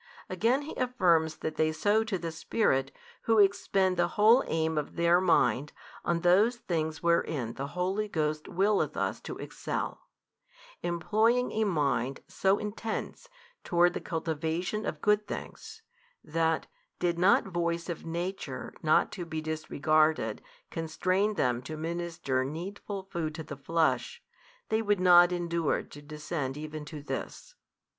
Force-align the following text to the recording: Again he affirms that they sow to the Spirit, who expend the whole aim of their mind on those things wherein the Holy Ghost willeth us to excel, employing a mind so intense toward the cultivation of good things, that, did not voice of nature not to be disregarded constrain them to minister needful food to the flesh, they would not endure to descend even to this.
Again 0.31 0.63
he 0.63 0.73
affirms 0.77 1.35
that 1.45 1.57
they 1.57 1.71
sow 1.71 2.03
to 2.05 2.17
the 2.17 2.31
Spirit, 2.31 2.91
who 3.25 3.37
expend 3.37 3.97
the 3.97 4.07
whole 4.17 4.43
aim 4.47 4.75
of 4.75 4.95
their 4.95 5.21
mind 5.21 5.73
on 6.03 6.21
those 6.21 6.55
things 6.57 7.03
wherein 7.03 7.53
the 7.53 7.67
Holy 7.77 8.07
Ghost 8.07 8.47
willeth 8.47 8.97
us 8.97 9.19
to 9.21 9.37
excel, 9.37 10.07
employing 10.81 11.51
a 11.51 11.65
mind 11.65 12.21
so 12.27 12.57
intense 12.57 13.29
toward 13.63 13.93
the 13.93 14.01
cultivation 14.01 14.87
of 14.87 15.03
good 15.03 15.27
things, 15.27 15.83
that, 16.23 16.65
did 16.97 17.19
not 17.19 17.45
voice 17.49 17.87
of 17.87 18.03
nature 18.03 18.73
not 18.81 19.11
to 19.11 19.23
be 19.23 19.39
disregarded 19.39 20.41
constrain 20.71 21.35
them 21.35 21.61
to 21.61 21.77
minister 21.77 22.43
needful 22.43 23.03
food 23.03 23.35
to 23.35 23.43
the 23.43 23.55
flesh, 23.55 24.23
they 24.69 24.81
would 24.81 24.99
not 24.99 25.31
endure 25.31 25.83
to 25.83 26.01
descend 26.01 26.57
even 26.57 26.85
to 26.85 27.03
this. 27.03 27.53